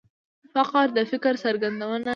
فقره 0.53 0.91
د 0.97 0.99
فکر 1.11 1.33
څرګندونه 1.43 2.01
کوي. 2.05 2.09